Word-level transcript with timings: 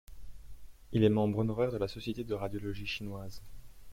Il 0.93 1.03
est 1.03 1.09
membre 1.09 1.37
honoraire 1.37 1.71
de 1.71 1.77
la 1.77 1.87
Société 1.87 2.23
de 2.23 2.33
radiologie 2.33 2.87
chinoise. 2.87 3.43